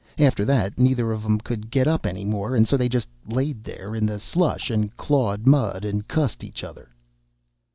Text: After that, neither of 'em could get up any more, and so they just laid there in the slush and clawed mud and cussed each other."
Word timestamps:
After 0.17 0.43
that, 0.45 0.79
neither 0.79 1.11
of 1.11 1.23
'em 1.23 1.39
could 1.39 1.69
get 1.69 1.87
up 1.87 2.07
any 2.07 2.25
more, 2.25 2.55
and 2.55 2.67
so 2.67 2.75
they 2.75 2.89
just 2.89 3.07
laid 3.29 3.63
there 3.63 3.93
in 3.93 4.07
the 4.07 4.19
slush 4.19 4.71
and 4.71 4.89
clawed 4.97 5.45
mud 5.45 5.85
and 5.85 6.07
cussed 6.07 6.43
each 6.43 6.63
other." 6.63 6.89